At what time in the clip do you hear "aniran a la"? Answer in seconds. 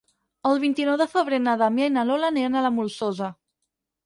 2.35-2.73